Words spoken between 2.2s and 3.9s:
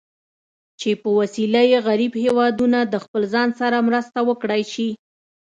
هېوادونه د خپل ځان سره